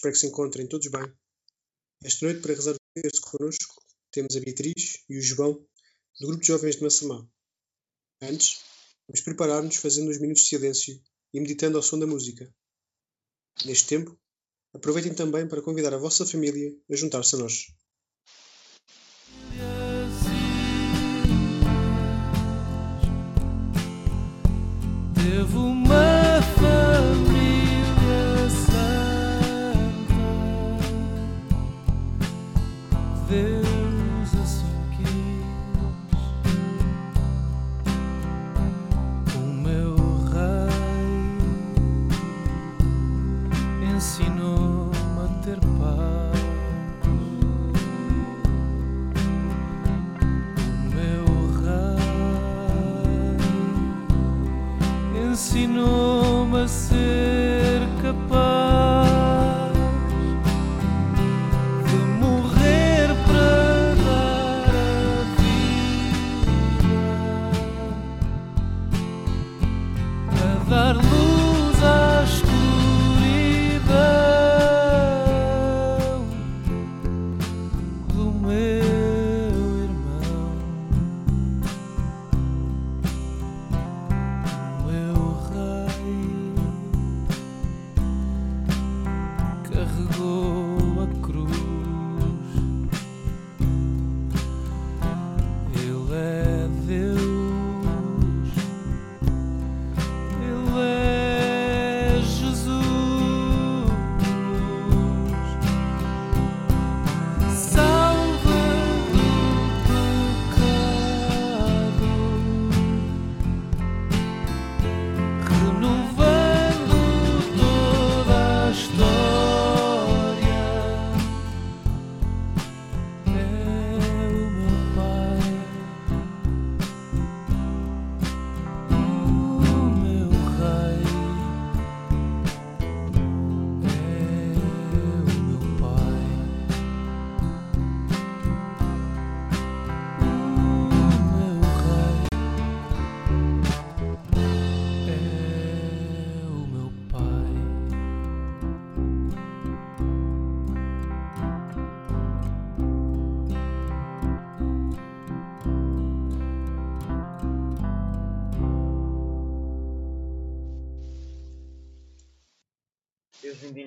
espero 0.00 0.14
que 0.14 0.20
se 0.20 0.26
encontrem 0.28 0.66
todos 0.66 0.86
bem. 0.86 1.12
Esta 2.02 2.24
noite, 2.24 2.40
para 2.40 2.54
rezar 2.54 2.74
terço 2.94 3.20
connosco, 3.20 3.82
temos 4.10 4.34
a 4.34 4.40
Beatriz 4.40 5.04
e 5.10 5.18
o 5.18 5.22
João, 5.22 5.52
do 6.18 6.26
Grupo 6.26 6.40
de 6.40 6.48
Jovens 6.48 6.76
de 6.76 6.82
Massamá. 6.82 7.28
Antes, 8.22 8.62
vamos 9.06 9.20
preparar-nos 9.20 9.76
fazendo 9.76 10.10
uns 10.10 10.18
minutos 10.18 10.44
de 10.44 10.48
silêncio 10.48 10.98
e 11.34 11.40
meditando 11.40 11.76
ao 11.76 11.82
som 11.82 11.98
da 11.98 12.06
música. 12.06 12.50
Neste 13.66 13.88
tempo, 13.88 14.18
aproveitem 14.72 15.12
também 15.12 15.46
para 15.46 15.60
convidar 15.60 15.92
a 15.92 15.98
vossa 15.98 16.24
família 16.24 16.74
a 16.90 16.96
juntar-se 16.96 17.36
a 17.36 17.38
nós. 17.38 17.66
Teve 25.14 25.79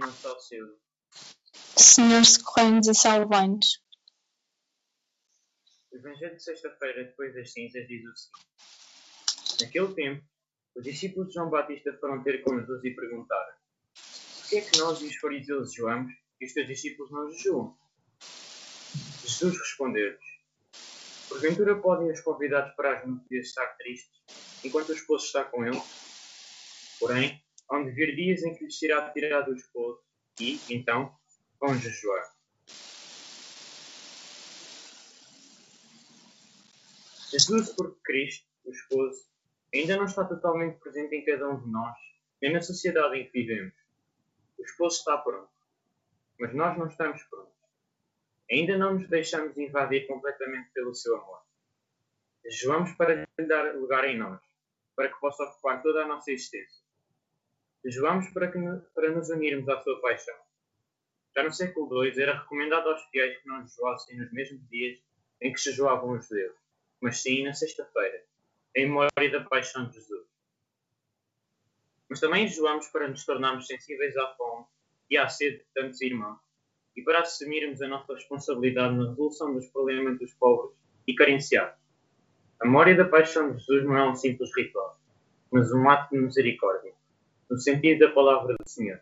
Ao 0.04 0.40
seu. 0.40 0.78
Senhor, 1.78 2.26
socorrei-nos 2.26 2.88
e 2.88 2.94
salvai-nos. 2.94 3.82
O 5.92 5.96
Evangelho 5.96 6.36
de 6.36 6.44
sexta-feira, 6.44 7.06
depois 7.06 7.34
das 7.34 7.54
cinzas, 7.54 7.88
diz 7.88 8.04
o 8.04 8.16
seguinte. 8.16 9.62
Naquele 9.62 9.94
tempo, 9.94 10.26
os 10.76 10.84
discípulos 10.84 11.30
de 11.30 11.36
João 11.36 11.50
Batista 11.50 11.96
foram 12.02 12.22
ter 12.22 12.42
com 12.44 12.60
Jesus 12.60 12.84
e 12.84 12.92
perguntaram 12.92 13.54
Por 14.42 14.50
que 14.50 14.58
é 14.58 14.62
que 14.62 14.78
nós 14.78 15.02
e 15.02 15.06
os 15.06 15.16
fariseus 15.16 15.72
jejuamos 15.72 16.12
e 16.42 16.46
os 16.46 16.54
teus 16.54 16.68
discípulos 16.68 17.12
não 17.12 17.32
jejuam? 17.32 17.78
Jesus 19.24 19.58
respondeu-lhes 19.58 20.34
Porventura 21.30 21.80
podem 21.80 22.12
os 22.12 22.20
convidados 22.20 22.76
para 22.76 22.98
as 22.98 23.08
núpcias 23.08 23.48
estar 23.48 23.66
tristes, 23.78 24.22
enquanto 24.64 24.90
o 24.90 24.94
esposo 24.94 25.26
está 25.26 25.46
com 25.46 25.66
eles? 25.66 25.82
Porém, 27.00 27.42
hão 27.70 27.86
de 27.86 27.92
vir 27.92 28.16
dias 28.16 28.44
em 28.44 28.54
que 28.56 28.66
lhes 28.66 28.78
será 28.78 29.10
tirado 29.12 29.52
o 29.52 29.56
esposo, 29.56 30.02
e, 30.40 30.60
então, 30.70 31.16
vão 31.60 31.78
jejuar. 31.78 32.34
Jesus, 37.32 37.74
por 37.74 37.98
Cristo, 38.04 38.48
o 38.64 38.72
esposo, 38.72 39.26
ainda 39.74 39.98
não 39.98 40.06
está 40.06 40.24
totalmente 40.24 40.78
presente 40.80 41.16
em 41.16 41.26
cada 41.26 41.50
um 41.50 41.60
de 41.60 41.70
nós, 41.70 41.98
nem 42.42 42.54
na 42.54 42.62
sociedade 42.62 43.18
em 43.18 43.26
que 43.26 43.32
vivemos. 43.32 43.74
O 44.60 44.64
esposo 44.64 45.00
está 45.00 45.18
pronto, 45.18 45.52
mas 46.40 46.54
nós 46.54 46.78
não 46.78 46.88
estamos 46.88 47.24
prontos. 47.24 47.54
Ainda 48.52 48.78
não 48.78 48.96
nos 48.96 49.10
deixamos 49.10 49.58
invadir 49.58 50.06
completamente 50.06 50.70
pelo 50.74 50.94
seu 50.94 51.16
amor. 51.16 51.42
Jejuamos 52.46 52.92
para 52.94 53.16
lhe 53.16 53.48
dar 53.48 53.76
lugar 53.76 54.06
em 54.06 54.18
nós, 54.18 54.40
para 54.96 55.12
que 55.12 55.20
possa 55.20 55.44
ocupar 55.44 55.82
toda 55.82 56.04
a 56.04 56.08
nossa 56.08 56.32
existência. 56.32 56.83
Jejuamos 57.86 58.30
para, 58.30 58.50
que, 58.50 58.60
para 58.96 59.12
nos 59.12 59.30
unirmos 59.30 59.68
à 59.68 59.82
sua 59.82 60.00
paixão. 60.00 60.36
Já 61.36 61.44
no 61.44 61.52
século 61.52 62.04
II 62.04 62.22
era 62.22 62.40
recomendado 62.40 62.90
aos 62.90 63.04
fiéis 63.10 63.42
que 63.42 63.48
não 63.48 63.66
jejuassem 63.66 64.18
nos 64.18 64.32
mesmos 64.32 64.66
dias 64.70 65.00
em 65.42 65.52
que 65.52 65.60
jejuavam 65.60 66.12
os 66.12 66.28
judeus, 66.28 66.56
mas 67.02 67.22
sim 67.22 67.44
na 67.44 67.54
sexta-feira, 67.54 68.24
em 68.76 68.86
memória 68.86 69.32
da 69.32 69.44
paixão 69.44 69.88
de 69.90 69.96
Jesus. 69.96 70.28
Mas 72.10 72.20
também 72.20 72.48
jejuamos 72.48 72.88
para 72.88 73.08
nos 73.08 73.26
tornarmos 73.26 73.68
sensíveis 73.68 74.16
à 74.16 74.28
fome 74.36 74.66
e 75.10 75.18
à 75.18 75.28
sede 75.28 75.58
de 75.58 75.66
tantos 75.74 76.00
irmãos, 76.02 76.40
e 76.96 77.02
para 77.02 77.22
assumirmos 77.22 77.82
a 77.82 77.88
nossa 77.88 78.14
responsabilidade 78.14 78.96
na 78.96 79.10
resolução 79.10 79.54
dos 79.54 79.68
problemas 79.70 80.20
dos 80.20 80.34
pobres 80.36 80.78
e 81.08 81.16
carenciados. 81.16 81.78
A 82.62 82.66
memória 82.66 82.96
da 82.96 83.06
paixão 83.06 83.52
de 83.52 83.60
Jesus 83.60 83.84
não 83.84 83.98
é 83.98 84.10
um 84.10 84.16
simples 84.16 84.56
ritual, 84.56 84.98
mas 85.52 85.72
um 85.74 85.90
ato 85.90 86.16
de 86.16 86.22
misericórdia, 86.22 86.93
no 87.50 87.58
sentido 87.58 88.00
da 88.00 88.12
palavra 88.12 88.56
do 88.56 88.70
Senhor. 88.70 89.00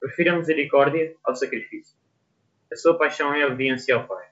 Prefiro 0.00 0.32
a 0.32 0.38
misericórdia 0.38 1.16
ao 1.24 1.34
sacrifício. 1.34 1.94
A 2.72 2.76
sua 2.76 2.96
paixão 2.96 3.32
é 3.34 3.42
a 3.42 3.48
obediência 3.48 3.94
ao 3.94 4.06
Pai, 4.06 4.26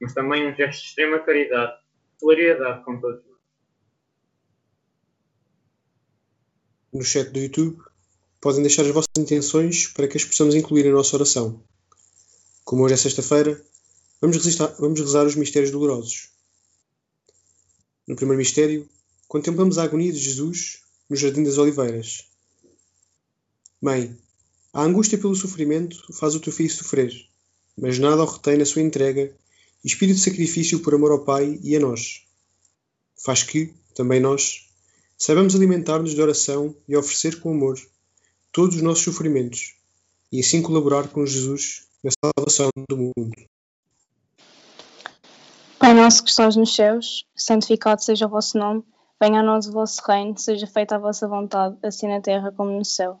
mas 0.00 0.14
também 0.14 0.46
um 0.48 0.54
gesto 0.54 0.80
de 0.80 0.86
extrema 0.88 1.18
caridade, 1.18 1.78
solidariedade 2.18 2.84
com 2.84 3.00
todos 3.00 3.24
nós. 3.26 3.38
No 6.92 7.02
chat 7.02 7.30
do 7.30 7.38
YouTube, 7.38 7.82
podem 8.40 8.62
deixar 8.62 8.82
as 8.82 8.90
vossas 8.90 9.12
intenções 9.16 9.86
para 9.86 10.08
que 10.08 10.16
as 10.16 10.24
possamos 10.24 10.54
incluir 10.54 10.84
na 10.84 10.92
nossa 10.92 11.16
oração. 11.16 11.62
Como 12.64 12.84
hoje 12.84 12.94
é 12.94 12.96
sexta-feira, 12.96 13.60
vamos, 14.20 14.56
vamos 14.78 15.00
rezar 15.00 15.26
os 15.26 15.36
mistérios 15.36 15.70
dolorosos. 15.70 16.30
No 18.06 18.16
primeiro 18.16 18.38
mistério, 18.38 18.88
contemplamos 19.28 19.78
a 19.78 19.84
agonia 19.84 20.12
de 20.12 20.18
Jesus 20.18 20.82
no 21.08 21.16
Jardim 21.16 21.44
das 21.44 21.58
Oliveiras. 21.58 22.31
Mãe, 23.82 24.16
a 24.72 24.82
angústia 24.82 25.18
pelo 25.18 25.34
sofrimento 25.34 25.96
faz 26.14 26.36
o 26.36 26.40
teu 26.40 26.52
filho 26.52 26.70
sofrer, 26.70 27.12
mas 27.76 27.98
nada 27.98 28.22
o 28.22 28.26
retém 28.26 28.56
na 28.56 28.64
sua 28.64 28.80
entrega 28.80 29.34
e 29.82 29.88
espírito 29.88 30.18
de 30.18 30.22
sacrifício 30.22 30.78
por 30.78 30.94
amor 30.94 31.10
ao 31.10 31.24
Pai 31.24 31.58
e 31.60 31.74
a 31.74 31.80
nós. 31.80 32.24
Faz 33.24 33.42
que, 33.42 33.74
também 33.92 34.20
nós, 34.20 34.68
saibamos 35.18 35.56
alimentar-nos 35.56 36.14
de 36.14 36.22
oração 36.22 36.76
e 36.86 36.96
oferecer 36.96 37.40
com 37.40 37.50
amor 37.50 37.76
todos 38.52 38.76
os 38.76 38.82
nossos 38.82 39.02
sofrimentos, 39.02 39.74
e 40.30 40.38
assim 40.38 40.62
colaborar 40.62 41.08
com 41.08 41.26
Jesus 41.26 41.88
na 42.04 42.12
salvação 42.24 42.70
do 42.88 42.96
mundo. 42.96 43.34
Pai 45.80 45.92
nosso 45.92 46.22
que 46.22 46.30
estás 46.30 46.54
nos 46.54 46.72
céus, 46.72 47.26
santificado 47.34 48.00
seja 48.00 48.26
o 48.26 48.30
vosso 48.30 48.56
nome, 48.56 48.84
venha 49.20 49.40
a 49.40 49.42
nós 49.42 49.66
o 49.66 49.72
vosso 49.72 50.00
reino, 50.06 50.38
seja 50.38 50.68
feita 50.68 50.94
a 50.94 50.98
vossa 51.00 51.26
vontade, 51.26 51.76
assim 51.82 52.06
na 52.06 52.20
terra 52.20 52.52
como 52.52 52.70
no 52.70 52.84
céu. 52.84 53.20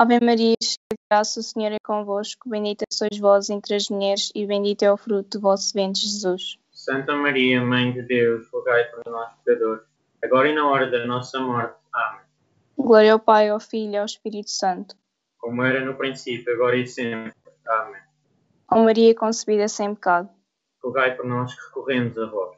Ave 0.00 0.18
Maria, 0.18 0.54
cheia 0.62 0.78
de 0.92 0.98
graça, 1.10 1.40
o 1.40 1.42
Senhor 1.42 1.72
é 1.72 1.76
convosco, 1.84 2.48
bendita 2.48 2.86
sois 2.90 3.18
vós 3.18 3.50
entre 3.50 3.74
as 3.74 3.90
mulheres, 3.90 4.32
e 4.34 4.46
bendito 4.46 4.82
é 4.82 4.90
o 4.90 4.96
fruto 4.96 5.36
do 5.36 5.42
vosso 5.42 5.74
ventre, 5.74 6.00
Jesus. 6.00 6.56
Santa 6.72 7.14
Maria, 7.14 7.60
Mãe 7.60 7.92
de 7.92 8.00
Deus, 8.00 8.48
rogai 8.50 8.84
por 8.84 9.02
nós 9.12 9.30
pecadores, 9.44 9.84
agora 10.24 10.48
e 10.48 10.54
na 10.54 10.66
hora 10.66 10.90
da 10.90 11.04
nossa 11.04 11.38
morte. 11.38 11.74
Amém. 11.92 12.20
Glória 12.78 13.12
ao 13.12 13.20
Pai, 13.20 13.50
ao 13.50 13.60
Filho 13.60 13.92
e 13.92 13.96
ao 13.98 14.06
Espírito 14.06 14.50
Santo. 14.50 14.96
Como 15.36 15.62
era 15.62 15.84
no 15.84 15.94
princípio, 15.94 16.50
agora 16.54 16.78
e 16.78 16.86
sempre. 16.86 17.34
Amém. 17.68 18.00
Ó 18.72 18.82
Maria 18.82 19.14
concebida 19.14 19.68
sem 19.68 19.94
pecado. 19.94 20.30
Rogai 20.82 21.14
por 21.14 21.26
nós 21.26 21.54
que 21.54 21.60
recorremos 21.66 22.16
a 22.16 22.24
vós. 22.24 22.56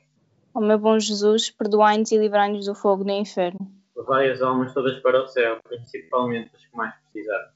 Ó 0.54 0.60
meu 0.60 0.78
bom 0.78 0.96
Jesus, 0.96 1.50
perdoai-nos 1.50 2.12
e 2.12 2.18
livrai-nos 2.18 2.66
do 2.66 2.74
fogo 2.76 3.02
do 3.02 3.10
inferno. 3.10 3.81
Levai 3.96 4.30
as 4.30 4.40
almas 4.40 4.72
todas 4.72 4.98
para 5.00 5.22
o 5.22 5.28
céu, 5.28 5.60
principalmente 5.62 6.50
as 6.54 6.64
que 6.64 6.76
mais 6.76 6.94
precisarem. 7.02 7.50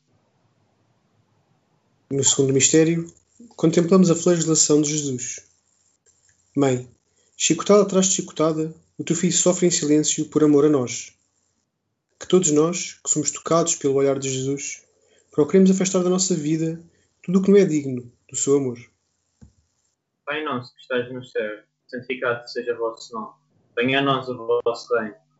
No 2.10 2.22
segundo 2.22 2.52
mistério, 2.52 3.12
contemplamos 3.56 4.10
a 4.10 4.14
flagelação 4.14 4.80
de 4.80 4.90
Jesus. 4.90 5.48
Mãe, 6.56 6.88
chicotada 7.36 7.82
atrás 7.82 8.06
de 8.06 8.14
chicotada, 8.16 8.72
o 8.98 9.04
teu 9.04 9.16
filho 9.16 9.32
sofre 9.32 9.66
em 9.66 9.70
silêncio 9.70 10.26
por 10.28 10.44
amor 10.44 10.64
a 10.64 10.68
nós. 10.68 11.12
Que 12.18 12.28
todos 12.28 12.50
nós, 12.50 12.94
que 13.02 13.10
somos 13.10 13.30
tocados 13.30 13.74
pelo 13.74 13.94
olhar 13.94 14.18
de 14.18 14.30
Jesus, 14.30 14.84
procuremos 15.32 15.70
afastar 15.70 16.02
da 16.02 16.08
nossa 16.08 16.34
vida 16.34 16.80
tudo 17.22 17.40
o 17.40 17.42
que 17.42 17.50
não 17.50 17.58
é 17.58 17.64
digno 17.64 18.10
do 18.30 18.36
seu 18.36 18.56
amor. 18.56 18.78
Pai 20.24 20.42
nosso 20.44 20.74
que 20.74 20.80
estás 20.80 21.12
no 21.12 21.24
céu, 21.24 21.60
santificado 21.88 22.48
seja 22.48 22.74
o 22.74 22.78
vosso 22.78 23.12
nome. 23.12 23.34
Venha 23.76 23.98
a 23.98 24.02
nós 24.02 24.28
o 24.28 24.60
vosso 24.64 24.94
reino. 24.94 25.25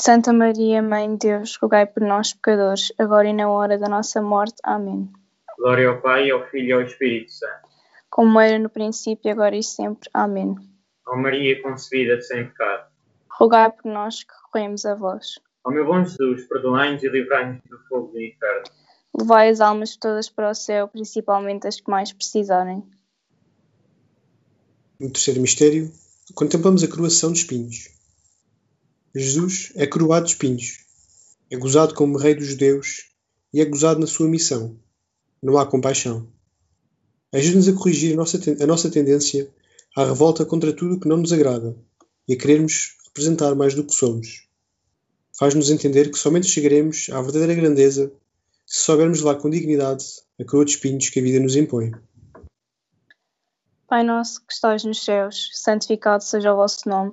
Santa 0.00 0.32
Maria, 0.32 0.80
Mãe 0.80 1.16
de 1.16 1.28
Deus, 1.28 1.56
rogai 1.56 1.84
por 1.84 2.02
nós, 2.02 2.32
pecadores, 2.32 2.92
agora 2.98 3.28
e 3.28 3.32
na 3.32 3.50
hora 3.50 3.76
da 3.76 3.88
nossa 3.88 4.22
morte. 4.22 4.54
Amém. 4.62 5.10
Glória 5.58 5.88
ao 5.88 6.00
Pai, 6.00 6.30
ao 6.30 6.46
Filho 6.48 6.68
e 6.68 6.72
ao 6.72 6.82
Espírito 6.82 7.32
Santo. 7.32 7.68
Como 8.08 8.38
era 8.38 8.60
no 8.60 8.70
princípio, 8.70 9.30
agora 9.32 9.56
e 9.56 9.62
sempre. 9.62 10.08
Amém. 10.14 10.54
Ó 11.04 11.16
Maria 11.16 11.60
concebida 11.60 12.20
sem 12.20 12.46
pecado. 12.46 12.86
Rogai 13.28 13.72
por 13.72 13.90
nós 13.90 14.22
que 14.22 14.32
recorremos 14.44 14.86
a 14.86 14.94
vós. 14.94 15.40
Ó 15.64 15.70
meu 15.70 15.84
bom 15.84 16.04
Jesus, 16.04 16.46
perdoai-nos 16.46 17.02
e 17.02 17.08
livrai-nos 17.08 17.60
do 17.68 17.78
fogo 17.88 18.12
do 18.12 18.22
inferno. 18.22 18.64
Levai 19.18 19.48
as 19.48 19.60
almas 19.60 19.96
todas 19.96 20.30
para 20.30 20.50
o 20.50 20.54
céu, 20.54 20.86
principalmente 20.86 21.66
as 21.66 21.80
que 21.80 21.90
mais 21.90 22.12
precisarem. 22.12 22.84
No 25.00 25.10
terceiro 25.10 25.40
mistério, 25.40 25.90
contemplamos 26.34 26.84
a 26.84 26.88
coroação 26.88 27.32
de 27.32 27.40
espinhos. 27.40 27.97
Jesus 29.14 29.72
é 29.74 29.86
coroado 29.86 30.26
de 30.26 30.32
espinhos, 30.32 30.84
é 31.50 31.56
gozado 31.56 31.94
como 31.94 32.18
rei 32.18 32.34
dos 32.34 32.46
judeus 32.46 33.08
e 33.52 33.60
é 33.60 33.64
gozado 33.64 34.00
na 34.00 34.06
sua 34.06 34.28
missão. 34.28 34.78
Não 35.42 35.56
há 35.56 35.64
compaixão. 35.64 36.28
Ajuda-nos 37.32 37.68
a 37.68 37.72
corrigir 37.72 38.12
a 38.12 38.16
nossa, 38.16 38.38
a 38.62 38.66
nossa 38.66 38.90
tendência 38.90 39.50
à 39.96 40.04
revolta 40.04 40.44
contra 40.44 40.72
tudo 40.72 40.94
o 40.94 41.00
que 41.00 41.08
não 41.08 41.16
nos 41.16 41.32
agrada 41.32 41.76
e 42.26 42.34
a 42.34 42.36
querermos 42.36 42.96
representar 43.06 43.54
mais 43.54 43.74
do 43.74 43.84
que 43.84 43.94
somos. 43.94 44.46
Faz-nos 45.38 45.70
entender 45.70 46.10
que 46.10 46.18
somente 46.18 46.46
chegaremos 46.46 47.08
à 47.10 47.22
verdadeira 47.22 47.54
grandeza 47.54 48.12
se 48.66 48.84
soubermos 48.84 49.20
levar 49.20 49.36
com 49.36 49.48
dignidade 49.48 50.04
a 50.38 50.44
coroa 50.44 50.64
de 50.64 50.72
espinhos 50.72 51.08
que 51.08 51.18
a 51.18 51.22
vida 51.22 51.40
nos 51.40 51.56
impõe. 51.56 51.92
Pai 53.86 54.04
nosso 54.04 54.44
que 54.44 54.52
estais 54.52 54.84
nos 54.84 55.02
céus, 55.02 55.48
santificado 55.54 56.22
seja 56.22 56.52
o 56.52 56.56
vosso 56.56 56.86
nome. 56.86 57.12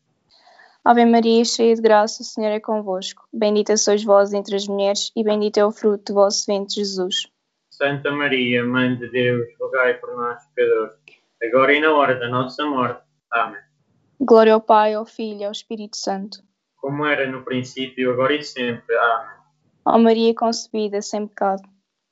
Ave 0.83 1.05
Maria, 1.05 1.45
cheia 1.45 1.75
de 1.75 1.81
graça, 1.81 2.23
o 2.23 2.25
Senhor 2.25 2.49
é 2.49 2.59
convosco. 2.59 3.23
Bendita 3.31 3.77
sois 3.77 4.03
vós 4.03 4.33
entre 4.33 4.55
as 4.55 4.67
mulheres, 4.67 5.11
e 5.15 5.23
bendito 5.23 5.57
é 5.57 5.65
o 5.65 5.71
fruto 5.71 6.11
do 6.11 6.15
vosso 6.15 6.43
ventre, 6.47 6.75
Jesus. 6.75 7.27
Santa 7.69 8.09
Maria, 8.09 8.63
Mãe 8.63 8.95
de 8.95 9.07
Deus, 9.09 9.47
rogai 9.59 9.93
por 9.95 10.15
nós 10.15 10.43
pecadores, 10.55 10.95
agora 11.43 11.73
e 11.73 11.79
na 11.79 11.93
hora 11.93 12.19
da 12.19 12.27
nossa 12.29 12.65
morte. 12.65 13.01
Amém. 13.31 13.61
Glória 14.19 14.53
ao 14.53 14.61
Pai, 14.61 14.95
ao 14.95 15.05
Filho 15.05 15.41
e 15.41 15.45
ao 15.45 15.51
Espírito 15.51 15.97
Santo. 15.97 16.39
Como 16.77 17.05
era 17.05 17.29
no 17.29 17.43
princípio, 17.43 18.11
agora 18.11 18.33
e 18.33 18.43
sempre. 18.43 18.95
Amém. 18.97 19.37
Ó 19.85 19.99
Maria 19.99 20.33
concebida 20.33 20.99
sem 21.01 21.27
pecado. 21.27 21.61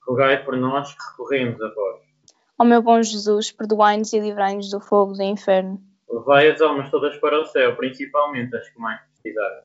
Rogai 0.08 0.44
por 0.44 0.56
nós 0.56 0.94
que 0.94 1.12
recorremos 1.12 1.60
a 1.60 1.74
vós. 1.74 2.02
Ó 2.60 2.64
meu 2.64 2.84
bom 2.84 3.02
Jesus, 3.02 3.52
perdoai-nos 3.52 4.14
e 4.14 4.20
livrai-nos 4.20 4.70
do 4.70 4.80
fogo 4.80 5.14
do 5.14 5.24
inferno. 5.24 5.89
Levai 6.10 6.50
as 6.50 6.60
almas 6.60 6.90
todas 6.90 7.16
para 7.18 7.40
o 7.40 7.46
céu, 7.46 7.76
principalmente 7.76 8.56
as 8.56 8.68
que 8.70 8.80
mais 8.80 9.00
precisarem. 9.12 9.64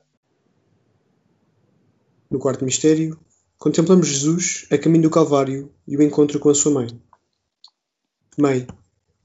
No 2.29 2.39
quarto 2.39 2.63
mistério, 2.63 3.19
contemplamos 3.57 4.07
Jesus 4.07 4.67
a 4.71 4.77
caminho 4.77 5.03
do 5.03 5.09
Calvário 5.09 5.73
e 5.87 5.97
o 5.97 6.03
encontro 6.03 6.39
com 6.39 6.49
a 6.49 6.55
sua 6.55 6.71
mãe. 6.71 6.87
Mãe, 8.37 8.67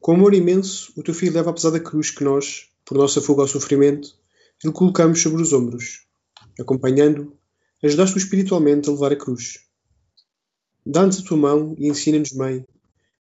com 0.01 0.13
amor 0.13 0.33
imenso, 0.33 0.93
o 0.97 1.03
teu 1.03 1.13
filho 1.13 1.35
leva 1.35 1.51
a 1.51 1.53
pesada 1.53 1.79
cruz 1.79 2.11
que 2.11 2.25
nós, 2.25 2.71
por 2.87 2.97
nossa 2.97 3.21
fuga 3.21 3.43
ao 3.43 3.49
sofrimento, 3.49 4.17
lhe 4.65 4.73
colocamos 4.73 5.21
sobre 5.21 5.43
os 5.43 5.53
ombros. 5.53 6.07
Acompanhando, 6.59 7.37
ajudaste-o 7.83 8.19
espiritualmente 8.19 8.89
a 8.89 8.93
levar 8.93 9.13
a 9.13 9.17
cruz. 9.17 9.67
Dá-nos 10.87 11.21
a 11.21 11.23
tua 11.23 11.37
mão 11.37 11.75
e 11.79 11.89
ensina-nos, 11.89 12.33
Mãe, 12.33 12.65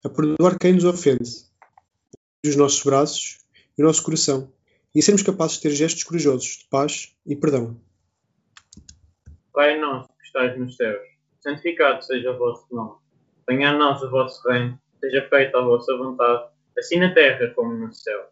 a 0.05 0.09
perdoar 0.11 0.59
quem 0.59 0.75
nos 0.75 0.85
ofende, 0.85 1.31
os 2.45 2.57
nossos 2.57 2.83
braços 2.83 3.46
e 3.77 3.83
o 3.83 3.87
nosso 3.87 4.03
coração, 4.03 4.53
e 4.95 5.03
sermos 5.03 5.23
capazes 5.23 5.57
de 5.57 5.63
ter 5.63 5.71
gestos 5.71 6.05
corajosos 6.05 6.59
de 6.59 6.65
paz 6.71 7.15
e 7.27 7.37
perdão. 7.37 7.77
Pai 9.53 9.79
nosso 9.79 10.09
que 10.09 10.27
estais 10.27 10.59
nos 10.59 10.77
céus, 10.77 11.07
santificado 11.41 12.03
seja 12.03 12.33
o 12.33 12.39
vosso 12.39 12.67
nome. 12.71 12.97
Venha 13.49 13.71
a 13.71 13.73
nós 13.73 14.03
o 14.03 14.11
vosso 14.11 14.47
reino, 14.49 14.79
seja 15.01 15.27
feita 15.29 15.59
a 15.59 15.63
vossa 15.63 15.97
vontade, 15.97 16.45
assim 16.79 16.99
na 16.99 17.13
terra 17.15 17.53
como 17.55 17.75
no 17.75 17.93
céu. 17.93 18.31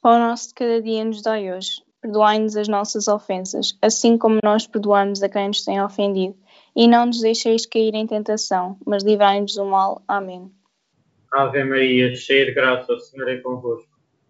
Pão 0.00 0.18
nosso 0.18 0.48
de 0.48 0.54
cada 0.54 0.82
dia 0.82 1.04
nos 1.04 1.22
dai 1.22 1.52
hoje. 1.52 1.80
Perdoai-nos 2.00 2.56
as 2.56 2.66
nossas 2.66 3.06
ofensas, 3.06 3.78
assim 3.80 4.18
como 4.18 4.40
nós 4.42 4.66
perdoamos 4.66 5.22
a 5.22 5.28
quem 5.28 5.46
nos 5.46 5.64
tem 5.64 5.80
ofendido. 5.80 6.36
E 6.74 6.88
não 6.88 7.06
nos 7.06 7.20
deixeis 7.20 7.64
cair 7.64 7.94
em 7.94 8.06
tentação, 8.08 8.76
mas 8.84 9.04
livrai-nos 9.04 9.54
do 9.54 9.64
mal. 9.64 10.02
Amém. 10.08 10.50
Ave 11.32 11.62
Maria, 11.62 12.14
cheia 12.16 12.46
de 12.46 12.52
graça, 12.52 12.92
o 12.92 12.98
Senhor 12.98 13.28
é 13.28 13.36
convosco. 13.36 13.91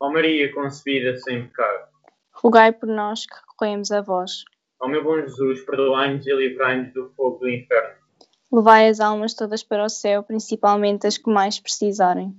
Ó 0.00 0.10
Maria 0.10 0.50
concebida 0.54 1.18
sem 1.18 1.46
pecado. 1.46 1.88
Rogai 2.32 2.72
por 2.72 2.88
nós 2.88 3.26
que 3.26 3.34
recorremos 3.34 3.92
a 3.92 4.00
vós. 4.00 4.44
Ó 4.80 4.88
meu 4.88 5.04
bom 5.04 5.20
Jesus, 5.20 5.60
perdoai-nos 5.60 6.26
e 6.26 6.32
livrai-nos 6.34 6.94
do 6.94 7.12
fogo 7.14 7.38
do 7.40 7.50
inferno. 7.50 8.00
Levai 8.50 8.88
as 8.88 8.98
almas 8.98 9.34
todas 9.34 9.62
para 9.62 9.84
o 9.84 9.88
céu, 9.90 10.22
principalmente 10.22 11.06
as 11.06 11.18
que 11.18 11.30
mais 11.30 11.60
precisarem. 11.60 12.34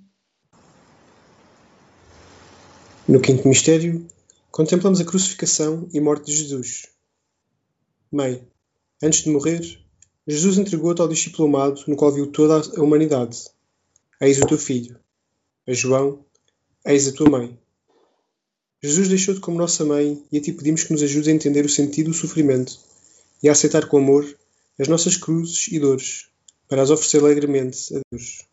No 3.08 3.22
quinto 3.22 3.48
mistério, 3.48 4.08
contemplamos 4.50 5.00
a 5.00 5.06
crucificação 5.06 5.88
e 5.94 6.02
morte 6.02 6.26
de 6.26 6.38
Jesus. 6.38 6.88
Mãe, 8.12 8.46
antes 9.04 9.24
de 9.24 9.30
morrer, 9.30 9.62
Jesus 10.28 10.58
entregou-te 10.58 11.02
ao 11.02 11.08
discípulo 11.08 11.48
amado, 11.48 11.84
no 11.88 11.96
qual 11.96 12.12
viu 12.12 12.32
toda 12.32 12.60
a 12.60 12.82
humanidade. 12.82 13.38
Eis 14.20 14.40
o 14.40 14.48
teu 14.48 14.58
filho. 14.58 15.00
A 15.68 15.74
João, 15.74 16.26
eis 16.86 17.08
a 17.08 17.14
tua 17.14 17.30
mãe. 17.30 17.60
Jesus 18.84 19.08
deixou-te 19.08 19.40
como 19.40 19.58
nossa 19.58 19.86
mãe 19.86 20.24
e 20.32 20.38
a 20.38 20.42
ti 20.42 20.52
pedimos 20.52 20.84
que 20.84 20.92
nos 20.92 21.04
ajudes 21.04 21.28
a 21.28 21.32
entender 21.32 21.64
o 21.66 21.70
sentido 21.70 22.08
do 22.08 22.16
sofrimento 22.16 22.80
e 23.44 23.50
a 23.50 23.52
aceitar 23.52 23.88
com 23.88 23.98
amor 23.98 24.26
as 24.80 24.88
nossas 24.88 25.16
cruzes 25.18 25.68
e 25.68 25.80
dores, 25.80 26.32
para 26.68 26.82
as 26.82 26.90
oferecer 26.90 27.20
alegremente 27.20 27.96
a 27.96 28.00
Deus. 28.12 28.48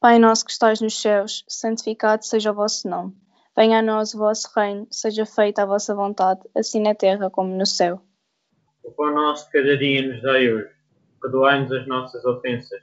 Pai 0.00 0.18
nosso 0.18 0.44
que 0.44 0.50
estais 0.50 0.80
nos 0.80 1.00
céus, 1.00 1.44
santificado 1.48 2.24
seja 2.24 2.50
o 2.50 2.54
vosso 2.54 2.88
nome. 2.88 3.14
Venha 3.56 3.78
a 3.78 3.82
nós 3.82 4.12
o 4.12 4.18
vosso 4.18 4.48
reino, 4.54 4.86
seja 4.90 5.24
feita 5.24 5.62
a 5.62 5.66
vossa 5.66 5.94
vontade, 5.94 6.40
assim 6.54 6.80
na 6.80 6.94
terra 6.94 7.30
como 7.30 7.56
no 7.56 7.64
céu. 7.64 8.02
O 8.82 8.90
pão 8.90 9.14
nosso 9.14 9.46
de 9.46 9.52
cada 9.52 9.78
dia 9.78 10.06
nos 10.06 10.22
dai 10.22 10.52
hoje. 10.52 10.70
Perdoai-nos 11.22 11.72
as 11.72 11.86
nossas 11.86 12.24
ofensas, 12.24 12.82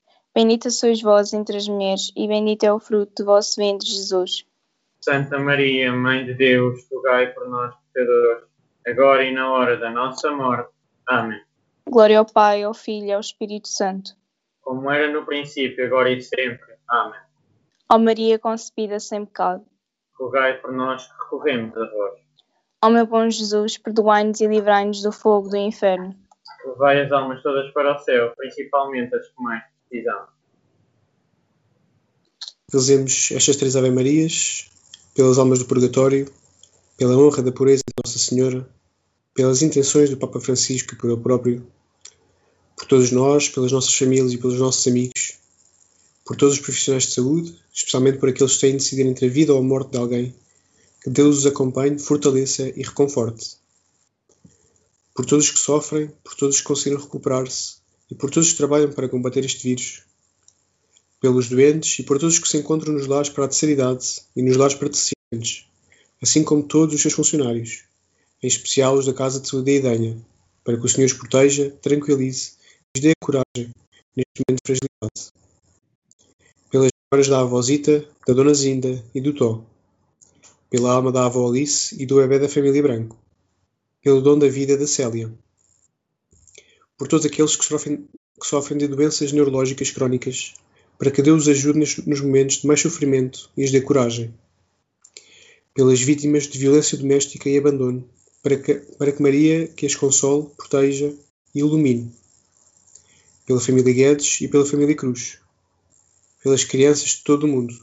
Bendita 0.33 0.69
sois 0.69 1.01
vós 1.01 1.33
entre 1.33 1.57
as 1.57 1.67
mulheres, 1.67 2.11
e 2.15 2.25
bendito 2.25 2.63
é 2.63 2.71
o 2.71 2.79
fruto 2.79 3.23
do 3.23 3.25
vosso 3.25 3.55
ventre, 3.57 3.85
Jesus. 3.85 4.45
Santa 5.01 5.37
Maria, 5.37 5.91
Mãe 5.91 6.25
de 6.25 6.33
Deus, 6.33 6.87
rogai 6.89 7.33
por 7.33 7.49
nós, 7.49 7.75
pecadores, 7.93 8.43
agora 8.87 9.23
e 9.25 9.33
na 9.33 9.51
hora 9.51 9.75
da 9.75 9.89
nossa 9.89 10.31
morte. 10.31 10.71
Amém. 11.05 11.41
Glória 11.85 12.19
ao 12.19 12.25
Pai, 12.25 12.63
ao 12.63 12.73
Filho 12.73 13.07
e 13.07 13.11
ao 13.11 13.19
Espírito 13.19 13.67
Santo. 13.67 14.11
Como 14.61 14.89
era 14.89 15.11
no 15.11 15.25
princípio, 15.25 15.85
agora 15.85 16.09
e 16.09 16.21
sempre. 16.21 16.75
Amém. 16.87 17.19
Ó 17.89 17.97
Maria 17.97 18.39
concebida 18.39 19.01
sem 19.01 19.25
pecado. 19.25 19.65
Rogai 20.17 20.53
por 20.61 20.71
nós 20.71 21.07
que 21.07 21.23
recorremos 21.23 21.75
a 21.75 21.85
vós. 21.85 22.19
Ó 22.83 22.89
meu 22.89 23.05
bom 23.05 23.29
Jesus, 23.29 23.77
perdoai-nos 23.77 24.39
e 24.39 24.47
livrai-nos 24.47 25.01
do 25.01 25.11
fogo 25.11 25.49
do 25.49 25.57
inferno. 25.57 26.15
Levai 26.65 27.01
as 27.01 27.11
almas 27.11 27.43
todas 27.43 27.69
para 27.73 27.95
o 27.95 27.99
céu, 27.99 28.33
principalmente 28.37 29.13
as 29.13 29.27
que 29.27 29.43
mais 29.43 29.63
precisam. 29.91 30.27
Rezemos 32.71 33.31
estas 33.31 33.57
três 33.57 33.75
Ave 33.75 33.91
Marias 33.91 34.69
pelas 35.13 35.37
almas 35.37 35.59
do 35.59 35.65
purgatório, 35.65 36.31
pela 36.97 37.17
honra 37.17 37.43
da 37.43 37.51
pureza 37.51 37.83
de 37.85 37.93
Nossa 38.03 38.17
Senhora, 38.17 38.67
pelas 39.33 39.61
intenções 39.61 40.09
do 40.09 40.15
Papa 40.15 40.39
Francisco 40.39 40.93
e 40.93 40.97
por 40.97 41.09
ele 41.09 41.21
próprio, 41.21 41.67
por 42.77 42.85
todos 42.85 43.11
nós, 43.11 43.49
pelas 43.49 43.73
nossas 43.73 43.93
famílias 43.93 44.31
e 44.31 44.37
pelos 44.37 44.57
nossos 44.57 44.87
amigos, 44.87 45.37
por 46.23 46.37
todos 46.37 46.55
os 46.55 46.61
profissionais 46.61 47.03
de 47.03 47.13
saúde, 47.13 47.59
especialmente 47.73 48.19
por 48.19 48.29
aqueles 48.29 48.53
que 48.53 48.61
têm 48.61 48.71
de 48.71 48.77
decidir 48.77 49.05
entre 49.05 49.25
a 49.25 49.29
vida 49.29 49.53
ou 49.53 49.59
a 49.59 49.63
morte 49.63 49.91
de 49.91 49.97
alguém, 49.97 50.33
que 51.03 51.09
Deus 51.09 51.39
os 51.39 51.45
acompanhe, 51.45 51.99
fortaleça 51.99 52.69
e 52.69 52.83
reconforte. 52.83 53.57
Por 55.13 55.25
todos 55.25 55.45
os 55.45 55.51
que 55.51 55.59
sofrem, 55.59 56.09
por 56.23 56.35
todos 56.35 56.55
os 56.55 56.61
que 56.61 56.67
conseguiram 56.67 57.01
recuperar-se 57.01 57.80
e 58.11 58.15
por 58.15 58.29
todos 58.29 58.47
os 58.47 58.51
que 58.51 58.57
trabalham 58.57 58.91
para 58.91 59.07
combater 59.07 59.45
este 59.45 59.63
vírus, 59.63 60.03
pelos 61.21 61.47
doentes 61.47 61.97
e 61.99 62.03
por 62.03 62.19
todos 62.19 62.35
os 62.35 62.39
que 62.39 62.49
se 62.49 62.57
encontram 62.57 62.93
nos 62.93 63.07
lares 63.07 63.29
para 63.29 63.45
a 63.45 63.47
terceira 63.47 63.73
idade 63.73 64.21
e 64.35 64.41
nos 64.41 64.57
lares 64.57 64.75
para 64.75 64.89
deficientes, 64.89 65.65
assim 66.21 66.43
como 66.43 66.61
todos 66.61 66.93
os 66.93 67.01
seus 67.01 67.13
funcionários, 67.13 67.85
em 68.43 68.47
especial 68.47 68.95
os 68.95 69.05
da 69.05 69.13
Casa 69.13 69.39
de 69.39 69.47
Saúde 69.47 69.65
da 69.65 69.89
Idanha, 69.89 70.17
para 70.61 70.77
que 70.77 70.85
o 70.85 70.89
Senhor 70.89 71.05
os 71.05 71.13
proteja, 71.13 71.71
tranquilize 71.81 72.53
e 72.93 72.99
lhes 72.99 73.03
dê 73.03 73.13
coragem 73.21 73.71
neste 74.15 74.43
momento 74.45 74.59
de 74.61 74.67
fragilidade. 74.67 75.31
Pelas 76.69 76.89
memórias 77.11 77.29
da 77.29 77.39
avózita, 77.39 78.05
da 78.27 78.33
Dona 78.33 78.53
Zinda 78.53 79.03
e 79.15 79.21
do 79.21 79.33
Tó, 79.33 79.63
pela 80.69 80.91
alma 80.91 81.11
da 81.11 81.25
avó 81.25 81.47
Alice 81.47 81.95
e 82.01 82.05
do 82.05 82.15
bebê 82.15 82.39
da 82.39 82.49
família 82.49 82.81
Branco, 82.81 83.17
pelo 84.01 84.21
dom 84.21 84.37
da 84.37 84.47
vida 84.47 84.77
da 84.77 84.87
Célia, 84.87 85.31
por 87.01 87.07
todos 87.07 87.25
aqueles 87.25 87.55
que 87.55 87.65
sofrem, 87.65 88.07
que 88.39 88.45
sofrem 88.45 88.77
de 88.77 88.87
doenças 88.87 89.31
neurológicas 89.31 89.89
crónicas, 89.89 90.53
para 90.99 91.09
que 91.09 91.23
Deus 91.23 91.41
os 91.41 91.47
ajude 91.47 91.79
nos, 91.79 91.97
nos 91.97 92.21
momentos 92.21 92.57
de 92.57 92.67
mais 92.67 92.79
sofrimento 92.79 93.49
e 93.57 93.61
lhes 93.61 93.71
dê 93.71 93.81
coragem. 93.81 94.31
Pelas 95.73 95.99
vítimas 95.99 96.43
de 96.47 96.59
violência 96.59 96.95
doméstica 96.95 97.49
e 97.49 97.57
abandono, 97.57 98.07
para 98.43 98.55
que, 98.55 98.75
para 98.75 99.11
que 99.11 99.19
Maria 99.19 99.67
que 99.69 99.87
as 99.87 99.95
console, 99.95 100.49
proteja 100.55 101.11
e 101.55 101.59
ilumine. 101.61 102.13
Pela 103.47 103.59
família 103.59 103.93
Guedes 103.95 104.39
e 104.41 104.47
pela 104.47 104.63
família 104.63 104.95
Cruz. 104.95 105.39
Pelas 106.43 106.63
crianças 106.63 107.09
de 107.09 107.23
todo 107.23 107.45
o 107.45 107.47
mundo. 107.47 107.73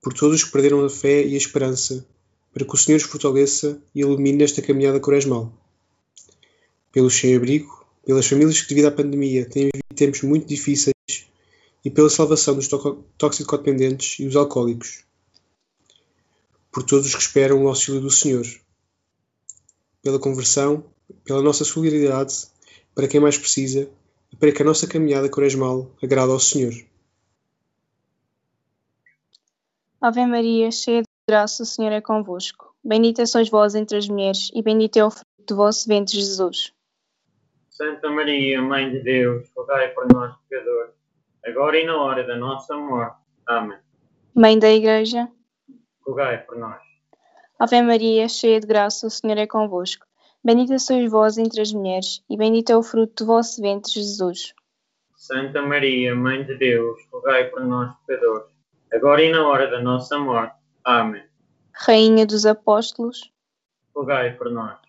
Por 0.00 0.14
todos 0.14 0.36
os 0.36 0.44
que 0.44 0.52
perderam 0.52 0.82
a 0.82 0.88
fé 0.88 1.22
e 1.22 1.34
a 1.34 1.36
esperança, 1.36 2.02
para 2.50 2.64
que 2.64 2.74
o 2.74 2.78
Senhor 2.78 2.96
os 2.96 3.02
fortaleça 3.02 3.78
e 3.94 4.00
ilumine 4.00 4.38
nesta 4.38 4.62
caminhada 4.62 4.98
quaresmal. 4.98 5.52
Pelos 6.94 7.14
sem-abrigo, 7.14 7.84
pelas 8.06 8.26
famílias 8.26 8.60
que, 8.60 8.68
devido 8.68 8.86
à 8.86 8.90
pandemia, 8.92 9.48
têm 9.50 9.64
vivido 9.64 9.96
tempos 9.96 10.22
muito 10.22 10.46
difíceis 10.46 10.94
e 11.84 11.90
pela 11.90 12.08
salvação 12.08 12.54
dos 12.54 12.68
toxicodependentes 13.18 14.20
e 14.20 14.24
dos 14.24 14.36
alcoólicos. 14.36 15.04
Por 16.70 16.84
todos 16.84 17.06
os 17.06 17.14
que 17.14 17.20
esperam 17.20 17.64
o 17.64 17.68
auxílio 17.68 18.00
do 18.00 18.10
Senhor. 18.10 18.46
Pela 20.02 20.20
conversão, 20.20 20.84
pela 21.24 21.42
nossa 21.42 21.64
solidariedade 21.64 22.46
para 22.94 23.08
quem 23.08 23.20
mais 23.20 23.36
precisa 23.36 23.90
e 24.32 24.36
para 24.36 24.52
que 24.52 24.62
a 24.62 24.64
nossa 24.64 24.86
caminhada 24.86 25.28
quaresmal 25.28 25.90
agrade 26.02 26.30
ao 26.30 26.38
Senhor. 26.38 26.74
Ave 30.00 30.26
Maria, 30.26 30.70
cheia 30.70 31.02
de 31.02 31.08
graça, 31.28 31.62
o 31.62 31.66
Senhor 31.66 31.90
é 31.90 32.00
convosco. 32.00 32.74
Bendita 32.84 33.26
sois 33.26 33.48
vós 33.48 33.74
entre 33.74 33.96
as 33.96 34.06
mulheres, 34.06 34.50
e 34.54 34.62
bendito 34.62 34.98
é 34.98 35.04
o 35.04 35.10
fruto 35.10 35.24
do 35.46 35.56
vosso 35.56 35.88
ventre, 35.88 36.14
Jesus. 36.14 36.72
Santa 37.74 38.08
Maria, 38.08 38.62
Mãe 38.62 38.88
de 38.88 39.00
Deus, 39.00 39.50
rogai 39.56 39.88
por 39.88 40.06
nós, 40.12 40.32
pecadores, 40.48 40.94
agora 41.44 41.76
e 41.76 41.84
na 41.84 42.00
hora 42.00 42.22
da 42.22 42.36
nossa 42.36 42.76
morte. 42.76 43.16
Amém. 43.44 43.76
Mãe 44.32 44.56
da 44.56 44.70
Igreja, 44.70 45.28
Rogai 46.06 46.38
por 46.38 46.56
nós. 46.56 46.80
Ave 47.58 47.82
Maria, 47.82 48.28
cheia 48.28 48.60
de 48.60 48.66
graça, 48.68 49.08
o 49.08 49.10
Senhor 49.10 49.38
é 49.38 49.46
convosco. 49.46 50.06
Bendita 50.44 50.78
sois 50.78 51.10
vós 51.10 51.36
entre 51.36 51.60
as 51.60 51.72
mulheres, 51.72 52.22
e 52.30 52.36
bendito 52.36 52.70
é 52.70 52.76
o 52.76 52.82
fruto 52.82 53.24
do 53.24 53.26
vosso 53.26 53.60
ventre, 53.60 53.90
Jesus. 53.90 54.54
Santa 55.16 55.60
Maria, 55.60 56.14
Mãe 56.14 56.44
de 56.44 56.54
Deus, 56.54 57.00
rogai 57.10 57.50
por 57.50 57.64
nós, 57.64 57.92
pecadores, 58.06 58.52
agora 58.92 59.20
e 59.20 59.32
na 59.32 59.48
hora 59.48 59.68
da 59.68 59.80
nossa 59.82 60.16
morte. 60.16 60.54
Amém. 60.84 61.24
Rainha 61.72 62.24
dos 62.24 62.46
Apóstolos, 62.46 63.32
Rogai 63.92 64.32
por 64.34 64.48
nós. 64.48 64.83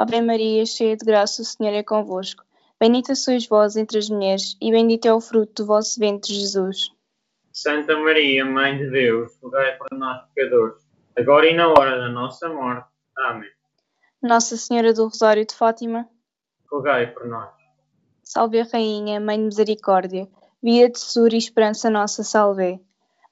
Ave 0.00 0.22
Maria, 0.22 0.64
cheia 0.64 0.96
de 0.96 1.04
graça, 1.04 1.42
o 1.42 1.44
Senhor 1.44 1.74
é 1.74 1.82
convosco. 1.82 2.44
Bendita 2.78 3.16
sois 3.16 3.48
vós 3.48 3.76
entre 3.76 3.98
as 3.98 4.08
mulheres, 4.08 4.56
e 4.60 4.70
bendito 4.70 5.06
é 5.06 5.12
o 5.12 5.20
fruto 5.20 5.64
do 5.64 5.66
vosso 5.66 5.98
ventre, 5.98 6.32
Jesus. 6.32 6.92
Santa 7.52 7.96
Maria, 7.96 8.44
Mãe 8.44 8.78
de 8.78 8.88
Deus, 8.90 9.36
rogai 9.42 9.76
por 9.76 9.88
nós, 9.98 10.22
pecadores, 10.32 10.88
agora 11.18 11.50
e 11.50 11.56
na 11.56 11.66
hora 11.70 11.98
da 11.98 12.08
nossa 12.10 12.48
morte. 12.48 12.86
Amém. 13.16 13.50
Nossa 14.22 14.56
Senhora 14.56 14.92
do 14.92 15.02
Rosário 15.02 15.44
de 15.44 15.52
Fátima, 15.52 16.08
Rogai 16.70 17.08
por 17.08 17.26
nós. 17.26 17.50
Salve 18.22 18.60
a 18.60 18.64
Rainha, 18.72 19.18
Mãe 19.18 19.36
de 19.36 19.46
Misericórdia, 19.46 20.28
via, 20.62 20.88
tesouro 20.88 21.34
e 21.34 21.38
esperança 21.38 21.90
nossa, 21.90 22.22
salve. 22.22 22.80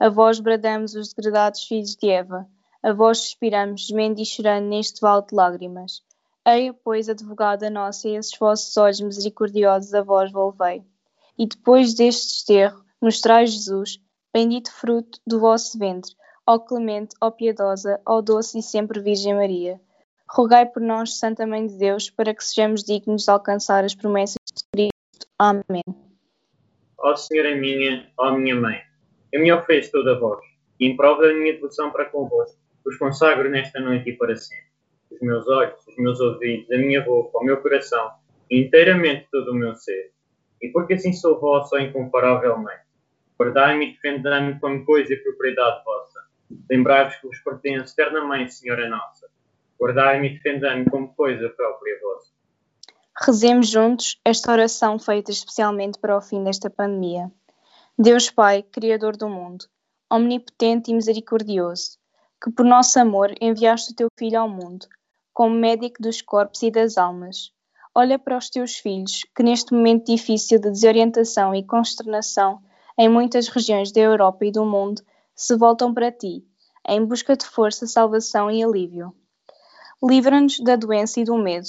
A 0.00 0.08
vós 0.08 0.40
bradamos 0.40 0.96
os 0.96 1.14
degradados 1.14 1.62
filhos 1.62 1.94
de 1.94 2.10
Eva, 2.10 2.44
a 2.82 2.92
vós 2.92 3.18
suspiramos, 3.18 3.86
gemendo 3.86 4.20
e 4.20 4.26
chorando 4.26 4.66
neste 4.66 5.00
vale 5.00 5.24
de 5.24 5.32
lágrimas. 5.32 6.04
Eia, 6.46 6.72
pois, 6.72 7.08
advogada 7.08 7.68
nossa, 7.68 8.08
esses 8.08 8.38
vossos 8.38 8.76
olhos 8.76 9.00
misericordiosos 9.00 9.92
a 9.92 10.02
vós 10.02 10.30
volvei. 10.30 10.84
E 11.36 11.44
depois 11.44 11.92
deste 11.92 12.28
desterro, 12.28 12.84
mostrai 13.02 13.48
Jesus, 13.48 14.00
bendito 14.32 14.72
fruto 14.72 15.20
do 15.26 15.40
vosso 15.40 15.76
ventre. 15.76 16.14
ó 16.46 16.58
clemente, 16.58 17.16
ó 17.20 17.30
piedosa, 17.30 18.00
ó 18.06 18.20
doce 18.20 18.60
e 18.60 18.62
sempre 18.62 19.00
Virgem 19.00 19.34
Maria. 19.34 19.80
Rogai 20.28 20.66
por 20.66 20.80
nós, 20.80 21.18
Santa 21.18 21.46
Mãe 21.46 21.66
de 21.66 21.76
Deus, 21.76 22.10
para 22.10 22.32
que 22.32 22.44
sejamos 22.44 22.84
dignos 22.84 23.24
de 23.24 23.30
alcançar 23.30 23.84
as 23.84 23.94
promessas 23.94 24.36
de 24.54 24.64
Cristo. 24.72 25.26
Amém. 25.38 25.82
Ó 26.98 27.16
Senhora 27.16 27.56
minha, 27.56 28.08
ó 28.16 28.30
minha 28.32 28.54
Mãe, 28.54 28.80
eu 29.32 29.40
me 29.40 29.52
ofereço 29.52 29.90
toda 29.90 30.12
a 30.12 30.18
vós, 30.18 30.44
e 30.78 30.86
em 30.86 30.96
prova 30.96 31.22
da 31.22 31.34
minha 31.34 31.52
devoção 31.52 31.90
para 31.90 32.06
convosco, 32.06 32.56
vos 32.84 32.96
consagro 32.98 33.50
nesta 33.50 33.80
noite 33.80 34.10
e 34.10 34.16
para 34.16 34.36
sempre. 34.36 34.75
Os 35.16 35.20
meus 35.22 35.48
olhos, 35.48 35.86
os 35.86 35.96
meus 35.96 36.20
ouvidos, 36.20 36.70
a 36.70 36.78
minha 36.78 37.02
boca, 37.02 37.38
o 37.38 37.44
meu 37.44 37.56
coração, 37.62 38.12
inteiramente 38.50 39.26
todo 39.32 39.50
o 39.50 39.54
meu 39.54 39.74
ser. 39.74 40.12
E 40.62 40.68
porque 40.68 40.94
assim 40.94 41.12
sou 41.12 41.40
vossa, 41.40 41.76
Mãe, 41.76 42.76
guardai-me 43.38 43.88
e 43.88 43.92
defendei-me 43.92 44.58
como 44.60 44.84
coisa 44.84 45.12
e 45.12 45.16
propriedade 45.16 45.84
vossa. 45.84 46.20
Lembrai-vos 46.70 47.16
que 47.16 47.26
vos 47.26 47.38
pertence, 47.40 47.94
Mãe, 48.26 48.48
Senhora 48.48 48.88
Nossa. 48.88 49.26
Guardai-me 49.80 50.28
e 50.28 50.34
defendei-me 50.34 50.84
como 50.90 51.14
coisa 51.14 51.48
própria 51.50 51.98
vossa. 52.00 52.32
Rezemos 53.18 53.68
juntos 53.68 54.20
esta 54.24 54.52
oração 54.52 54.98
feita 54.98 55.30
especialmente 55.30 55.98
para 55.98 56.16
o 56.16 56.20
fim 56.20 56.44
desta 56.44 56.68
pandemia. 56.68 57.30
Deus 57.98 58.30
Pai, 58.30 58.62
Criador 58.62 59.16
do 59.16 59.28
mundo, 59.28 59.64
omnipotente 60.10 60.90
e 60.90 60.94
misericordioso, 60.94 61.98
que 62.42 62.50
por 62.50 62.64
nosso 62.64 62.98
amor 63.00 63.34
enviaste 63.40 63.92
o 63.92 63.96
teu 63.96 64.08
Filho 64.18 64.40
ao 64.40 64.48
mundo, 64.48 64.86
como 65.36 65.54
médico 65.54 66.00
dos 66.00 66.22
corpos 66.22 66.62
e 66.62 66.70
das 66.70 66.96
almas. 66.96 67.52
Olha 67.94 68.18
para 68.18 68.38
os 68.38 68.48
teus 68.48 68.76
filhos, 68.76 69.22
que 69.36 69.42
neste 69.42 69.74
momento 69.74 70.06
difícil 70.06 70.58
de 70.58 70.70
desorientação 70.70 71.54
e 71.54 71.62
consternação 71.62 72.62
em 72.96 73.06
muitas 73.06 73.46
regiões 73.48 73.92
da 73.92 74.00
Europa 74.00 74.46
e 74.46 74.50
do 74.50 74.64
mundo 74.64 75.02
se 75.34 75.54
voltam 75.54 75.92
para 75.92 76.10
ti, 76.10 76.42
em 76.88 77.04
busca 77.04 77.36
de 77.36 77.44
força, 77.44 77.86
salvação 77.86 78.50
e 78.50 78.64
alívio. 78.64 79.14
Livra-nos 80.02 80.58
da 80.58 80.74
doença 80.74 81.20
e 81.20 81.24
do 81.24 81.36
medo, 81.36 81.68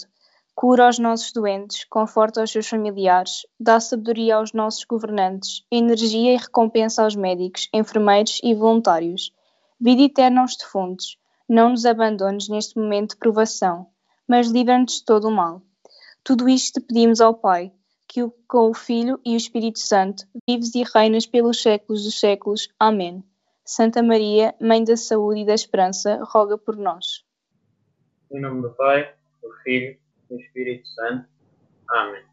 cura 0.55 0.87
os 0.87 0.97
nossos 0.97 1.33
doentes, 1.33 1.83
conforta 1.89 2.41
os 2.41 2.49
seus 2.49 2.69
familiares, 2.69 3.45
dá 3.59 3.81
sabedoria 3.81 4.37
aos 4.37 4.53
nossos 4.53 4.85
governantes, 4.85 5.65
energia 5.69 6.35
e 6.35 6.37
recompensa 6.37 7.03
aos 7.03 7.17
médicos, 7.17 7.67
enfermeiros 7.73 8.39
e 8.41 8.55
voluntários. 8.55 9.29
Vida 9.77 10.03
eterna 10.03 10.39
aos 10.39 10.55
defuntos, 10.55 11.17
não 11.47 11.69
nos 11.69 11.85
abandones 11.85 12.49
neste 12.49 12.77
momento 12.77 13.11
de 13.11 13.17
provação, 13.17 13.87
mas 14.27 14.49
livra-nos 14.49 14.99
de 14.99 15.05
todo 15.05 15.27
o 15.27 15.31
mal. 15.31 15.61
Tudo 16.23 16.49
isto 16.49 16.79
te 16.79 16.85
pedimos 16.85 17.21
ao 17.21 17.33
Pai, 17.33 17.71
que 18.07 18.21
com 18.47 18.69
o 18.69 18.73
Filho 18.73 19.19
e 19.25 19.33
o 19.33 19.37
Espírito 19.37 19.79
Santo 19.79 20.25
vives 20.47 20.75
e 20.75 20.83
reinas 20.83 21.25
pelos 21.25 21.61
séculos 21.61 22.03
dos 22.03 22.19
séculos. 22.19 22.67
Amém. 22.79 23.23
Santa 23.65 24.01
Maria, 24.01 24.55
Mãe 24.61 24.83
da 24.83 24.95
Saúde 24.95 25.41
e 25.41 25.45
da 25.45 25.53
Esperança, 25.53 26.21
roga 26.23 26.57
por 26.57 26.77
nós. 26.77 27.25
Em 28.31 28.39
nome 28.41 28.61
do 28.61 28.69
Pai, 28.71 29.13
do 29.41 29.51
Filho 29.63 29.97
e 30.29 30.33
do 30.33 30.41
Espírito 30.41 30.87
Santo. 30.89 31.27
Amém. 31.89 32.23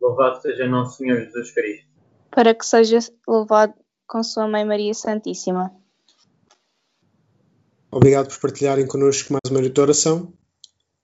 Louvado 0.00 0.40
seja 0.40 0.66
nosso 0.66 0.98
Senhor 0.98 1.20
Jesus 1.20 1.50
Cristo. 1.52 1.86
Para 2.30 2.54
que 2.54 2.64
seja 2.64 2.98
louvado 3.26 3.74
com 4.06 4.22
Sua 4.22 4.48
Mãe 4.48 4.64
Maria 4.64 4.94
Santíssima. 4.94 5.74
Obrigado 7.92 8.28
por 8.28 8.38
partilharem 8.38 8.86
connosco 8.86 9.32
mais 9.32 9.50
uma 9.50 9.60
noite 9.60 9.74
de 9.74 9.80
oração. 9.80 10.32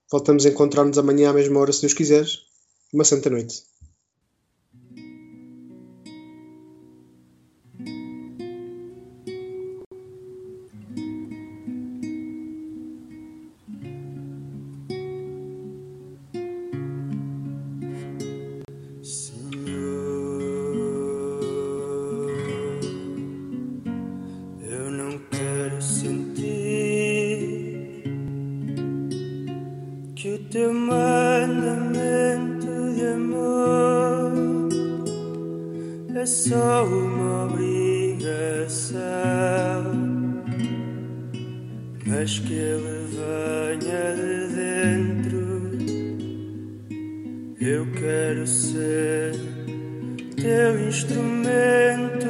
Voltamos 0.09 0.45
a 0.45 0.49
encontrar-nos 0.49 0.97
amanhã 0.97 1.31
à 1.31 1.33
mesma 1.33 1.59
hora, 1.59 1.73
se 1.73 1.81
Deus 1.81 1.93
quiser. 1.93 2.25
Uma 2.93 3.03
santa 3.03 3.29
noite. 3.29 3.63
Quero 48.07 48.47
ser 48.47 49.33
teu 50.41 50.87
instrumento, 50.87 52.29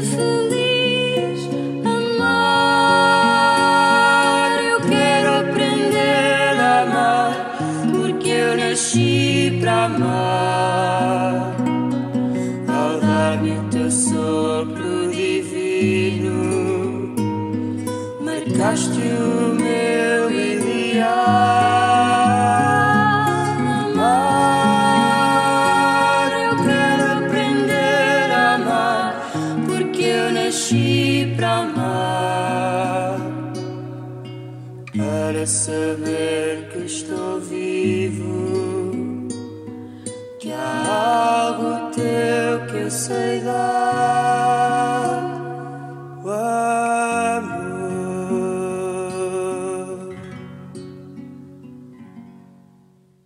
wonderful. 0.00 0.47